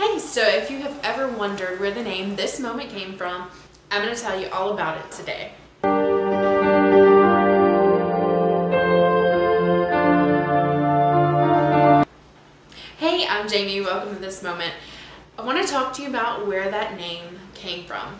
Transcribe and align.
Hey, 0.00 0.18
so 0.18 0.40
if 0.40 0.70
you 0.70 0.78
have 0.78 0.98
ever 1.02 1.28
wondered 1.28 1.78
where 1.78 1.90
the 1.90 2.02
name 2.02 2.34
This 2.34 2.58
Moment 2.58 2.88
came 2.88 3.18
from, 3.18 3.50
I'm 3.90 4.02
going 4.02 4.16
to 4.16 4.18
tell 4.18 4.40
you 4.40 4.48
all 4.48 4.72
about 4.72 4.96
it 4.96 5.12
today. 5.12 5.52
Hey, 12.96 13.26
I'm 13.28 13.46
Jamie. 13.46 13.82
Welcome 13.82 14.14
to 14.14 14.20
This 14.22 14.42
Moment. 14.42 14.72
I 15.38 15.44
want 15.44 15.60
to 15.62 15.70
talk 15.70 15.92
to 15.96 16.02
you 16.02 16.08
about 16.08 16.46
where 16.46 16.70
that 16.70 16.96
name 16.96 17.38
came 17.52 17.84
from. 17.84 18.16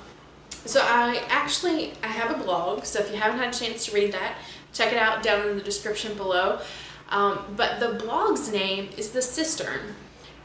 So 0.67 0.83
I 0.85 1.25
actually 1.31 1.95
I 2.03 2.09
have 2.09 2.31
a 2.31 2.45
blog, 2.45 2.85
so 2.85 3.01
if 3.01 3.11
you 3.11 3.17
haven't 3.17 3.39
had 3.39 3.55
a 3.55 3.59
chance 3.59 3.87
to 3.87 3.95
read 3.95 4.13
that, 4.13 4.35
check 4.75 4.93
it 4.93 4.99
out 4.99 5.23
down 5.23 5.49
in 5.49 5.57
the 5.57 5.63
description 5.63 6.15
below. 6.15 6.61
Um, 7.09 7.39
but 7.57 7.81
the 7.81 7.95
blog's 7.95 8.53
name 8.53 8.91
is 8.99 9.13
The 9.13 9.21
Cistern. 9.21 9.95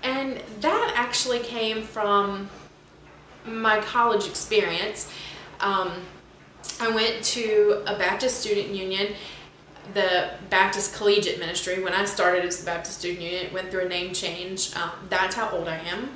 And 0.06 0.40
that 0.62 0.94
actually 0.96 1.40
came 1.40 1.82
from 1.82 2.48
my 3.44 3.80
college 3.80 4.28
experience. 4.28 5.12
Um, 5.60 5.94
I 6.80 6.90
went 6.90 7.24
to 7.24 7.84
a 7.88 7.98
Baptist 7.98 8.40
student 8.40 8.68
union, 8.70 9.14
the 9.96 10.30
Baptist 10.52 10.96
Collegiate 10.96 11.40
Ministry. 11.40 11.82
When 11.82 11.94
I 11.94 12.06
started 12.06 12.46
as 12.46 12.60
the 12.60 12.66
Baptist 12.66 13.00
Student 13.00 13.22
Union, 13.22 13.46
it 13.48 13.54
went 13.54 13.72
through 13.72 13.86
a 13.86 13.90
name 13.90 14.14
change. 14.14 14.76
Um, 14.76 14.92
that's 15.10 15.36
how 15.36 15.50
old 15.50 15.68
I 15.68 15.78
am, 15.78 16.10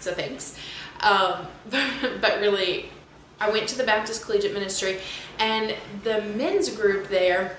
so 0.00 0.14
thanks. 0.14 0.58
Um, 1.00 1.46
but 1.70 2.40
really, 2.40 2.88
I 3.40 3.50
went 3.50 3.68
to 3.68 3.76
the 3.76 3.84
Baptist 3.84 4.24
Collegiate 4.24 4.54
Ministry, 4.54 5.00
and 5.38 5.74
the 6.02 6.22
men's 6.22 6.74
group 6.74 7.08
there 7.08 7.58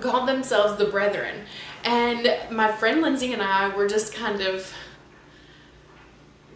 called 0.00 0.28
themselves 0.28 0.76
the 0.76 0.84
Brethren. 0.84 1.46
And 1.84 2.36
my 2.50 2.70
friend 2.70 3.00
Lindsay 3.00 3.32
and 3.32 3.42
I 3.42 3.74
were 3.74 3.86
just 3.86 4.12
kind 4.12 4.42
of 4.42 4.74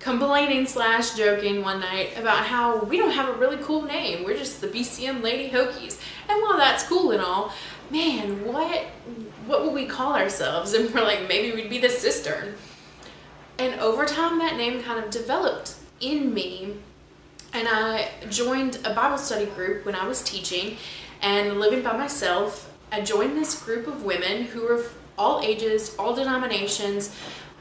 complaining 0.01 0.67
slash 0.67 1.15
joking 1.15 1.63
one 1.63 1.79
night 1.79 2.17
about 2.17 2.47
how 2.47 2.83
we 2.85 2.97
don't 2.97 3.13
have 3.13 3.29
a 3.29 3.39
really 3.39 3.59
cool 3.59 3.83
name. 3.83 4.25
We're 4.25 4.37
just 4.37 4.61
the 4.61 4.67
BCM 4.67 5.23
Lady 5.23 5.51
Hokies. 5.51 6.01
And 6.29 6.43
while 6.43 6.57
that's 6.57 6.83
cool 6.85 7.13
and 7.13 7.23
all, 7.23 7.53
man, 7.91 8.45
what 8.45 8.87
what 9.47 9.65
would 9.65 9.75
we 9.75 9.87
call 9.87 10.15
ourselves? 10.15 10.75
And 10.81 10.93
we're 10.93 11.03
like, 11.03 11.29
maybe 11.29 11.55
we'd 11.55 11.71
be 11.71 11.79
the 11.79 11.89
Cistern. 11.89 12.55
And 13.59 13.79
over 13.81 14.07
time, 14.07 14.39
that 14.39 14.57
name 14.57 14.83
kind 14.83 15.05
of 15.05 15.11
developed 15.11 15.75
in 16.01 16.33
me. 16.33 16.77
And 17.53 17.69
I 17.69 18.09
joined 18.31 18.79
a 18.85 18.95
Bible 18.95 19.19
study 19.19 19.47
group 19.47 19.85
when 19.85 19.95
I 19.95 20.07
was 20.07 20.23
teaching 20.23 20.77
and 21.21 21.61
living 21.61 21.83
by 21.83 21.97
myself. 21.97 22.73
I 22.91 23.03
joined 23.03 23.37
this 23.37 23.63
group 23.63 23.87
of 23.87 24.03
women 24.03 24.45
who 24.45 24.63
were 24.63 24.85
all 25.19 25.43
ages, 25.43 25.95
all 25.99 26.15
denominations, 26.15 27.15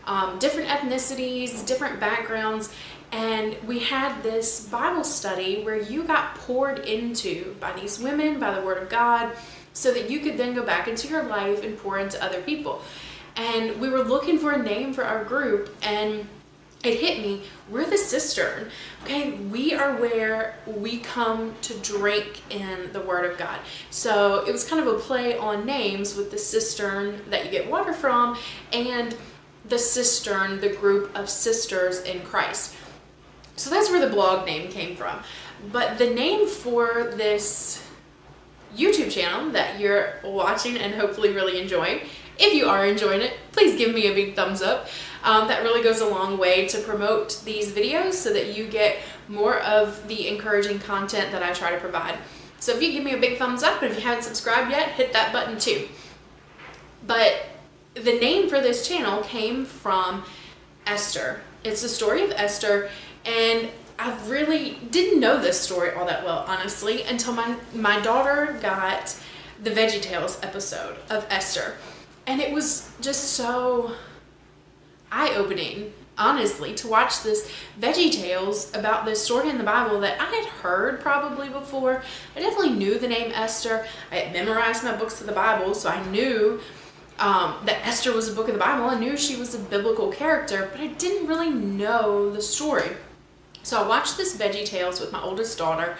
um, 0.10 0.40
different 0.40 0.68
ethnicities, 0.68 1.66
different 1.68 2.00
backgrounds, 2.00 2.74
and 3.12 3.56
we 3.68 3.78
had 3.80 4.22
this 4.24 4.68
Bible 4.68 5.04
study 5.04 5.64
where 5.64 5.80
you 5.80 6.04
got 6.04 6.34
poured 6.36 6.80
into 6.80 7.56
by 7.60 7.72
these 7.74 8.00
women, 8.00 8.40
by 8.40 8.54
the 8.54 8.62
Word 8.62 8.82
of 8.82 8.90
God, 8.90 9.32
so 9.74 9.94
that 9.94 10.10
you 10.10 10.20
could 10.20 10.36
then 10.36 10.56
go 10.56 10.64
back 10.64 10.88
into 10.88 11.08
your 11.08 11.24
life 11.24 11.64
and 11.64 11.78
pour 11.78 12.00
into 12.00 12.22
other 12.24 12.42
people. 12.42 12.82
And 13.36 13.80
we 13.80 13.88
were 13.88 14.04
looking 14.04 14.40
for 14.40 14.52
a 14.52 14.62
name 14.62 14.94
for 14.94 15.04
our 15.04 15.24
group, 15.24 15.76
and 15.84 16.28
it 16.84 16.98
hit 16.98 17.20
me 17.20 17.42
we're 17.70 17.86
the 17.86 17.98
cistern 17.98 18.70
okay 19.04 19.32
we 19.32 19.74
are 19.74 19.98
where 19.98 20.56
we 20.66 20.98
come 21.00 21.54
to 21.62 21.74
drink 21.80 22.42
in 22.50 22.90
the 22.94 23.02
word 23.02 23.30
of 23.30 23.38
god 23.38 23.60
so 23.90 24.46
it 24.48 24.52
was 24.54 24.64
kind 24.64 24.88
of 24.88 24.96
a 24.96 24.98
play 24.98 25.38
on 25.38 25.66
names 25.66 26.16
with 26.16 26.32
the 26.32 26.38
cistern 26.38 27.22
that 27.30 27.44
you 27.44 27.52
get 27.52 27.70
water 27.70 27.92
from 27.92 28.38
and 28.72 29.14
the 29.70 29.80
cistern 29.80 30.60
the 30.62 30.70
group 30.70 31.16
of 31.18 31.30
sisters 31.30 32.02
in 32.02 32.22
christ 32.22 32.76
so 33.56 33.70
that's 33.70 33.90
where 33.90 34.00
the 34.00 34.14
blog 34.14 34.46
name 34.46 34.70
came 34.72 34.96
from 34.96 35.20
but 35.72 35.98
the 35.98 36.10
name 36.10 36.48
for 36.48 37.12
this 37.16 37.86
youtube 38.76 39.12
channel 39.12 39.50
that 39.52 39.80
you're 39.80 40.16
watching 40.24 40.78
and 40.78 40.94
hopefully 40.96 41.32
really 41.32 41.60
enjoying 41.62 42.00
if 42.38 42.54
you 42.54 42.68
are 42.68 42.86
enjoying 42.86 43.22
it 43.22 43.34
please 43.52 43.78
give 43.78 43.94
me 43.94 44.08
a 44.08 44.14
big 44.14 44.36
thumbs 44.36 44.62
up 44.62 44.88
um, 45.24 45.48
that 45.48 45.64
really 45.64 45.84
goes 45.84 46.00
a 46.00 46.08
long 46.08 46.38
way 46.38 46.68
to 46.68 46.80
promote 46.80 47.42
these 47.44 47.72
videos 47.72 48.14
so 48.14 48.32
that 48.34 48.56
you 48.58 48.68
get 48.68 49.00
more 49.28 49.60
of 49.60 50.08
the 50.08 50.28
encouraging 50.28 50.80
content 50.80 51.32
that 51.32 51.44
I 51.44 51.54
try 51.54 51.72
to 51.72 51.78
provide. 51.78 52.18
So 52.60 52.74
if 52.76 52.82
you 52.82 52.92
give 52.92 53.04
me 53.04 53.14
a 53.14 53.18
big 53.18 53.38
thumbs 53.38 53.64
up, 53.64 53.82
and 53.82 53.92
if 53.92 53.98
you 53.98 54.04
haven't 54.04 54.24
subscribed 54.24 54.72
yet, 54.72 54.90
hit 54.92 55.14
that 55.14 55.32
button 55.34 55.58
too. 55.60 55.88
But 57.06 57.46
the 57.96 58.14
name 58.20 58.50
for 58.50 58.62
this 58.62 58.88
channel 58.88 59.22
came 59.24 59.66
from 59.66 60.24
Esther. 60.86 61.42
It's 61.64 61.82
the 61.82 61.90
story 61.90 62.24
of 62.24 62.32
Esther, 62.32 62.90
and 63.26 63.70
I 63.98 64.18
really 64.28 64.76
didn't 64.92 65.20
know 65.20 65.42
this 65.42 65.60
story 65.60 65.92
all 65.94 66.06
that 66.06 66.24
well, 66.24 66.46
honestly, 66.48 67.04
until 67.04 67.34
my, 67.34 67.58
my 67.74 68.00
daughter 68.00 68.58
got 68.62 69.18
the 69.62 69.72
Veggie 69.72 70.02
Tales 70.02 70.40
episode 70.42 70.96
of 71.10 71.26
Esther. 71.30 71.76
And 72.26 72.40
it 72.40 72.54
was 72.54 72.90
just 73.02 73.34
so 73.34 73.94
eye 75.12 75.34
opening, 75.36 75.92
honestly, 76.18 76.74
to 76.76 76.88
watch 76.88 77.24
this 77.24 77.52
Veggie 77.80 78.12
Tales 78.12 78.74
about 78.74 79.04
this 79.04 79.22
story 79.22 79.50
in 79.50 79.58
the 79.58 79.64
Bible 79.66 80.00
that 80.00 80.22
I 80.22 80.26
had 80.26 80.46
heard 80.46 81.02
probably 81.02 81.50
before. 81.50 82.02
I 82.38 82.40
definitely 82.40 82.76
knew 82.76 83.00
the 83.00 83.08
name 83.08 83.34
Esther. 83.34 83.86
I 84.12 84.16
had 84.16 84.34
memorized 84.34 84.84
my 84.84 84.96
books 84.96 85.20
of 85.20 85.28
the 85.28 85.34
Bible, 85.34 85.74
so 85.74 85.90
I 85.90 86.02
knew 86.10 86.62
um, 87.20 87.58
that 87.66 87.86
Esther 87.86 88.14
was 88.14 88.30
a 88.30 88.34
book 88.34 88.48
of 88.48 88.54
the 88.54 88.60
Bible. 88.60 88.86
I 88.86 89.00
knew 89.00 89.18
she 89.18 89.36
was 89.36 89.54
a 89.54 89.60
biblical 89.60 90.12
character, 90.12 90.70
but 90.72 90.82
I 90.82 90.88
didn't 90.88 91.28
really 91.28 91.50
know 91.50 92.32
the 92.32 92.42
story. 92.42 92.90
So 93.64 93.84
I 93.84 93.88
watched 93.88 94.18
this 94.18 94.38
Veggie 94.38 94.66
Tales 94.66 95.00
with 95.00 95.12
my 95.12 95.22
oldest 95.22 95.58
daughter, 95.58 95.98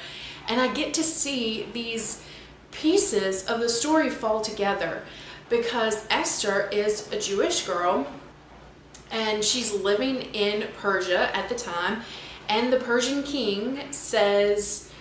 and 0.48 0.60
I 0.60 0.74
get 0.74 0.94
to 0.96 1.04
see 1.04 1.68
these 1.74 2.24
pieces 2.72 3.46
of 3.46 3.60
the 3.60 3.70
story 3.70 4.10
fall 4.10 4.42
together 4.42 5.04
because 5.50 6.06
Esther 6.10 6.70
is 6.72 7.12
a 7.12 7.20
Jewish 7.20 7.66
girl 7.66 8.08
and 9.12 9.44
she's 9.44 9.74
living 9.74 10.22
in 10.34 10.68
Persia 10.78 11.36
at 11.36 11.50
the 11.50 11.56
time. 11.56 12.02
And 12.48 12.72
the 12.72 12.78
Persian 12.78 13.24
king 13.24 13.80
says, 13.92 14.92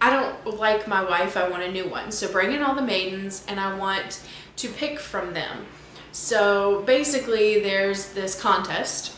I 0.00 0.10
don't 0.10 0.58
like 0.58 0.86
my 0.86 1.02
wife, 1.02 1.36
I 1.36 1.48
want 1.48 1.62
a 1.62 1.72
new 1.72 1.88
one. 1.88 2.12
So 2.12 2.30
bring 2.30 2.52
in 2.52 2.62
all 2.62 2.74
the 2.74 2.82
maidens 2.82 3.44
and 3.48 3.58
I 3.58 3.76
want 3.76 4.20
to 4.56 4.68
pick 4.68 4.98
from 4.98 5.34
them. 5.34 5.66
So 6.12 6.82
basically, 6.82 7.60
there's 7.60 8.12
this 8.12 8.40
contest 8.40 9.16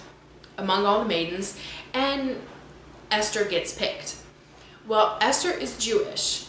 among 0.58 0.86
all 0.86 1.00
the 1.00 1.08
maidens, 1.08 1.58
and 1.92 2.40
Esther 3.10 3.44
gets 3.44 3.76
picked. 3.76 4.16
Well, 4.86 5.18
Esther 5.20 5.50
is 5.50 5.76
Jewish, 5.78 6.46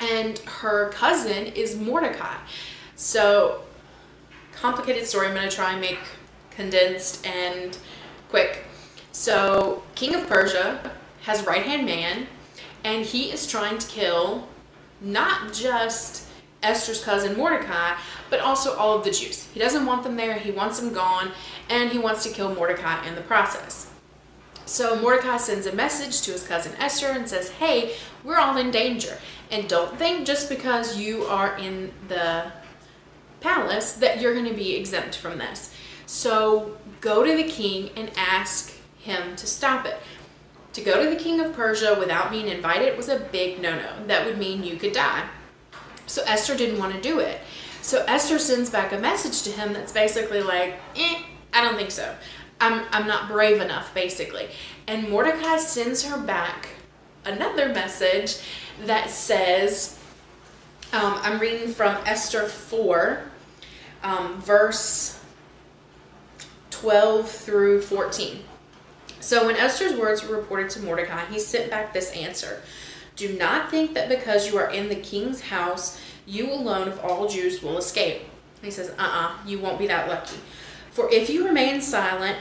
and 0.00 0.38
her 0.38 0.90
cousin 0.90 1.46
is 1.46 1.76
Mordecai. 1.76 2.36
So, 2.96 3.62
complicated 4.52 5.06
story. 5.06 5.28
I'm 5.28 5.34
going 5.34 5.48
to 5.48 5.54
try 5.54 5.72
and 5.72 5.80
make 5.80 5.98
condensed 6.50 7.24
and 7.26 7.78
quick. 8.28 8.64
So, 9.12 9.82
King 9.94 10.14
of 10.14 10.26
Persia 10.26 10.92
has 11.22 11.46
right 11.46 11.62
hand 11.62 11.86
man, 11.86 12.26
and 12.82 13.04
he 13.04 13.30
is 13.30 13.46
trying 13.46 13.78
to 13.78 13.86
kill 13.86 14.48
not 15.00 15.52
just 15.52 16.27
Esther's 16.62 17.02
cousin 17.02 17.36
Mordecai, 17.36 17.96
but 18.30 18.40
also 18.40 18.74
all 18.76 18.96
of 18.96 19.04
the 19.04 19.10
Jews. 19.10 19.46
He 19.54 19.60
doesn't 19.60 19.86
want 19.86 20.02
them 20.02 20.16
there, 20.16 20.34
he 20.34 20.50
wants 20.50 20.80
them 20.80 20.92
gone, 20.92 21.32
and 21.68 21.90
he 21.90 21.98
wants 21.98 22.22
to 22.24 22.30
kill 22.30 22.54
Mordecai 22.54 23.06
in 23.06 23.14
the 23.14 23.20
process. 23.20 23.90
So 24.66 25.00
Mordecai 25.00 25.38
sends 25.38 25.66
a 25.66 25.74
message 25.74 26.20
to 26.22 26.32
his 26.32 26.46
cousin 26.46 26.72
Esther 26.78 27.06
and 27.06 27.26
says, 27.26 27.50
Hey, 27.52 27.94
we're 28.22 28.36
all 28.36 28.56
in 28.58 28.70
danger. 28.70 29.16
And 29.50 29.66
don't 29.66 29.98
think 29.98 30.26
just 30.26 30.50
because 30.50 30.98
you 30.98 31.24
are 31.24 31.56
in 31.56 31.92
the 32.08 32.52
palace 33.40 33.92
that 33.94 34.20
you're 34.20 34.34
going 34.34 34.44
to 34.44 34.54
be 34.54 34.76
exempt 34.76 35.16
from 35.16 35.38
this. 35.38 35.74
So 36.04 36.76
go 37.00 37.24
to 37.24 37.34
the 37.34 37.48
king 37.48 37.90
and 37.96 38.10
ask 38.16 38.74
him 38.98 39.36
to 39.36 39.46
stop 39.46 39.86
it. 39.86 39.96
To 40.74 40.82
go 40.82 41.02
to 41.02 41.08
the 41.08 41.16
king 41.16 41.40
of 41.40 41.54
Persia 41.54 41.96
without 41.98 42.30
being 42.30 42.48
invited 42.48 42.96
was 42.96 43.08
a 43.08 43.18
big 43.18 43.62
no 43.62 43.74
no. 43.74 44.06
That 44.06 44.26
would 44.26 44.38
mean 44.38 44.64
you 44.64 44.76
could 44.76 44.92
die. 44.92 45.28
So 46.08 46.22
Esther 46.26 46.56
didn't 46.56 46.78
want 46.78 46.94
to 46.94 47.00
do 47.00 47.20
it. 47.20 47.40
So 47.82 48.04
Esther 48.08 48.38
sends 48.38 48.70
back 48.70 48.92
a 48.92 48.98
message 48.98 49.42
to 49.42 49.50
him 49.50 49.72
that's 49.72 49.92
basically 49.92 50.42
like, 50.42 50.74
eh, 50.96 51.22
I 51.52 51.62
don't 51.62 51.76
think 51.76 51.90
so. 51.90 52.14
I'm, 52.60 52.84
I'm 52.90 53.06
not 53.06 53.28
brave 53.28 53.60
enough, 53.60 53.94
basically. 53.94 54.48
And 54.86 55.08
Mordecai 55.08 55.58
sends 55.58 56.04
her 56.04 56.18
back 56.18 56.70
another 57.24 57.68
message 57.68 58.38
that 58.86 59.10
says, 59.10 59.98
um, 60.92 61.18
I'm 61.22 61.38
reading 61.38 61.68
from 61.68 61.96
Esther 62.04 62.46
4, 62.46 63.22
um, 64.02 64.40
verse 64.40 65.20
12 66.70 67.30
through 67.30 67.82
14. 67.82 68.42
So 69.20 69.46
when 69.46 69.56
Esther's 69.56 69.94
words 69.98 70.26
were 70.26 70.36
reported 70.36 70.70
to 70.70 70.80
Mordecai, 70.80 71.26
he 71.26 71.38
sent 71.38 71.70
back 71.70 71.92
this 71.92 72.10
answer 72.12 72.62
Do 73.18 73.36
not 73.36 73.70
think 73.70 73.92
that 73.94 74.08
because 74.08 74.50
you 74.50 74.56
are 74.56 74.70
in 74.70 74.88
the 74.88 74.94
king's 74.94 75.42
house, 75.42 76.00
you 76.24 76.50
alone 76.50 76.88
of 76.88 76.98
all 77.00 77.28
Jews 77.28 77.62
will 77.62 77.76
escape. 77.76 78.22
He 78.62 78.70
says, 78.70 78.90
Uh 78.90 79.02
uh-uh, 79.02 79.26
uh, 79.26 79.32
you 79.46 79.58
won't 79.58 79.78
be 79.78 79.88
that 79.88 80.08
lucky. 80.08 80.36
For 80.92 81.12
if 81.12 81.28
you 81.28 81.44
remain 81.44 81.80
silent 81.80 82.38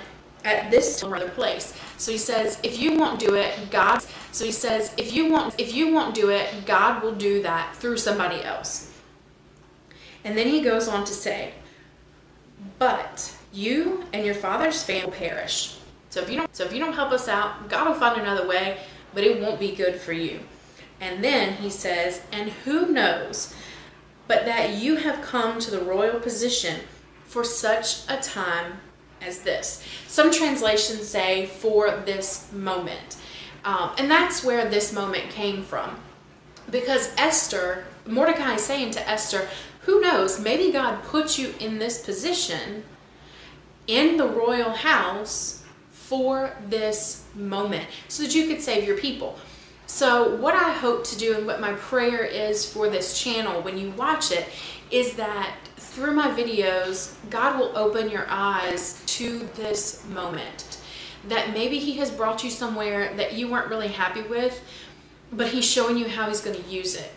at 0.48 0.72
this 0.72 1.04
or 1.04 1.16
other 1.16 1.30
place. 1.30 1.74
So 1.98 2.12
he 2.12 2.18
says, 2.18 2.60
if 2.64 2.80
you 2.80 2.98
won't 2.98 3.20
do 3.20 3.36
it, 3.36 3.70
God. 3.70 4.04
So 4.32 4.46
he 4.46 4.52
says, 4.52 4.94
if 4.98 5.14
you 5.14 5.32
won't, 5.32 5.54
if 5.60 5.74
you 5.74 5.94
won't 5.94 6.16
do 6.16 6.30
it, 6.30 6.66
God 6.66 7.04
will 7.04 7.16
do 7.16 7.42
that 7.44 7.76
through 7.76 7.98
somebody 7.98 8.44
else. 8.44 8.94
And 10.24 10.38
then 10.38 10.48
he 10.48 10.62
goes 10.62 10.88
on 10.88 11.06
to 11.06 11.14
say, 11.14 11.54
but 12.80 13.36
you 13.52 14.06
and 14.14 14.26
your 14.26 14.36
father's 14.36 14.84
family 14.84 15.06
will 15.06 15.12
perish. 15.12 15.80
So 16.10 16.22
if 16.22 16.30
you 16.30 16.38
don't, 16.38 16.56
so 16.56 16.64
if 16.64 16.74
you 16.74 16.80
don't 16.80 16.94
help 16.94 17.12
us 17.12 17.28
out, 17.28 17.70
God 17.70 17.88
will 17.88 17.96
find 17.96 18.22
another 18.22 18.48
way, 18.48 18.78
but 19.14 19.24
it 19.24 19.42
won't 19.42 19.60
be 19.60 19.76
good 19.76 19.96
for 19.96 20.14
you. 20.14 20.40
And 21.00 21.24
then 21.24 21.54
he 21.56 21.70
says, 21.70 22.22
and 22.32 22.50
who 22.50 22.88
knows, 22.88 23.54
but 24.28 24.46
that 24.46 24.74
you 24.74 24.98
have 24.98 25.22
come 25.22 25.60
to 25.60 25.72
the 25.72 25.82
royal 25.82 26.20
position 26.20 26.82
for 27.26 27.44
such 27.44 28.10
a 28.10 28.18
time 28.18 28.80
as 29.22 29.42
this. 29.42 29.84
Some 30.08 30.32
translations 30.32 31.08
say 31.08 31.46
for 31.46 31.92
this 32.06 32.52
moment. 32.52 33.18
Um, 33.64 33.92
and 33.98 34.10
that's 34.10 34.44
where 34.44 34.70
this 34.70 34.94
moment 34.94 35.30
came 35.30 35.64
from. 35.64 35.98
Because 36.70 37.14
Esther, 37.18 37.86
Mordecai 38.06 38.56
is 38.56 38.64
saying 38.64 38.92
to 38.92 39.10
Esther, 39.10 39.48
who 39.82 40.02
knows, 40.02 40.40
maybe 40.40 40.72
God 40.72 41.04
put 41.04 41.38
you 41.38 41.54
in 41.60 41.80
this 41.80 42.04
position 42.04 42.84
in 43.88 44.18
the 44.18 44.28
royal 44.28 44.72
house 44.72 45.64
for 45.92 46.56
this 46.68 47.26
moment 47.36 47.88
so 48.08 48.24
that 48.24 48.36
you 48.36 48.48
could 48.48 48.62
save 48.62 48.86
your 48.86 48.98
people. 48.98 49.38
So, 49.88 50.36
what 50.36 50.54
I 50.54 50.74
hope 50.74 51.06
to 51.06 51.18
do 51.18 51.34
and 51.34 51.48
what 51.48 51.62
my 51.62 51.72
prayer 51.74 52.24
is 52.24 52.72
for 52.72 52.90
this 52.90 53.18
channel 53.18 53.62
when 53.62 53.78
you 53.78 53.92
watch 53.92 54.32
it 54.32 54.50
is 54.92 55.14
that 55.14 55.56
through 55.78 56.14
my 56.14 56.30
videos, 56.30 57.16
God 57.30 57.58
will 57.58 57.76
open 57.76 58.10
your 58.10 58.28
eyes 58.30 59.02
to 59.08 59.40
this 59.56 60.06
moment. 60.10 60.80
That 61.30 61.54
maybe 61.54 61.80
He 61.80 61.94
has 61.98 62.12
brought 62.12 62.44
you 62.44 62.50
somewhere 62.50 63.16
that 63.16 63.34
you 63.34 63.50
weren't 63.50 63.70
really 63.70 63.88
happy 63.88 64.22
with, 64.24 64.62
but 65.32 65.48
He's 65.48 65.66
showing 65.66 65.98
you 65.98 66.10
how 66.10 66.28
He's 66.28 66.42
going 66.42 66.62
to 66.62 66.70
use 66.70 66.96
it. 66.96 67.12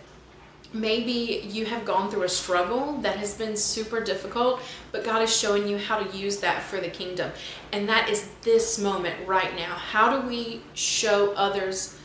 Maybe 0.72 1.42
you 1.50 1.66
have 1.66 1.84
gone 1.84 2.08
through 2.08 2.22
a 2.22 2.28
struggle 2.28 2.98
that 2.98 3.16
has 3.16 3.34
been 3.34 3.56
super 3.56 4.00
difficult, 4.00 4.62
but 4.92 5.02
God 5.02 5.20
is 5.22 5.36
showing 5.36 5.66
you 5.66 5.76
how 5.76 5.98
to 5.98 6.16
use 6.16 6.36
that 6.38 6.62
for 6.62 6.80
the 6.80 6.88
kingdom. 6.88 7.32
And 7.72 7.88
that 7.88 8.08
is 8.08 8.30
this 8.42 8.78
moment 8.78 9.16
right 9.26 9.54
now. 9.56 9.74
How 9.74 10.20
do 10.20 10.28
we 10.28 10.62
show 10.74 11.32
others? 11.32 11.96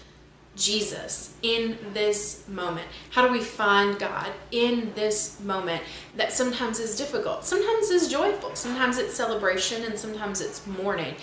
Jesus 0.56 1.34
in 1.42 1.78
this 1.94 2.48
moment? 2.48 2.88
How 3.12 3.26
do 3.28 3.32
we 3.32 3.42
find 3.42 4.00
God 4.00 4.32
in 4.52 4.94
this 4.96 5.40
moment 5.42 5.84
that 6.16 6.32
sometimes 6.32 6.80
is 6.80 6.98
difficult, 6.98 7.46
sometimes 7.46 7.90
is 7.90 8.10
joyful, 8.10 8.56
sometimes 8.56 8.98
it's 8.98 9.14
celebration, 9.14 9.84
and 9.84 9.98
sometimes 9.98 10.42
it's 10.42 10.66
mourning. 10.66 11.16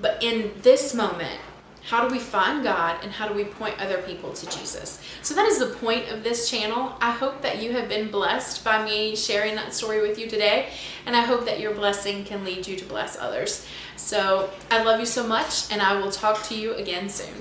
But 0.00 0.22
in 0.22 0.52
this 0.62 0.94
moment, 0.94 1.40
how 1.88 2.06
do 2.06 2.12
we 2.12 2.20
find 2.20 2.62
God 2.62 3.02
and 3.02 3.10
how 3.10 3.26
do 3.26 3.34
we 3.34 3.44
point 3.44 3.80
other 3.80 4.02
people 4.02 4.34
to 4.34 4.46
Jesus? 4.50 5.00
So 5.22 5.34
that 5.34 5.46
is 5.46 5.58
the 5.58 5.74
point 5.76 6.10
of 6.10 6.22
this 6.22 6.50
channel. 6.50 6.94
I 7.00 7.12
hope 7.12 7.40
that 7.40 7.62
you 7.62 7.72
have 7.72 7.88
been 7.88 8.10
blessed 8.10 8.62
by 8.62 8.84
me 8.84 9.16
sharing 9.16 9.54
that 9.54 9.72
story 9.72 10.02
with 10.02 10.18
you 10.18 10.28
today, 10.28 10.68
and 11.06 11.16
I 11.16 11.22
hope 11.22 11.46
that 11.46 11.60
your 11.60 11.72
blessing 11.72 12.24
can 12.24 12.44
lead 12.44 12.66
you 12.66 12.76
to 12.76 12.84
bless 12.84 13.16
others. 13.16 13.66
So 13.96 14.50
I 14.70 14.82
love 14.82 15.00
you 15.00 15.06
so 15.06 15.26
much, 15.26 15.72
and 15.72 15.80
I 15.80 15.98
will 15.98 16.10
talk 16.10 16.42
to 16.44 16.54
you 16.54 16.74
again 16.74 17.08
soon. 17.08 17.34